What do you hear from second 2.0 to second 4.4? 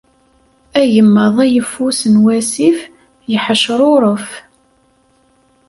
n wasif yeḥḥecruref.